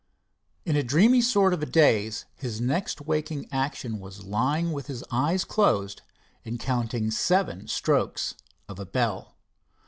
[0.65, 5.03] In a dreamy sort of a daze, his next waking action was lying with his
[5.11, 6.01] eyes closed
[6.43, 8.33] and counting seven strokes
[8.67, 9.35] of a bell.